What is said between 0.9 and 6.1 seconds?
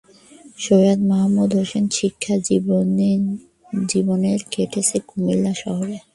মাহমুদ হোসেনের শিক্ষা জীবনের কেটেছে কুমিল্লা শহরে।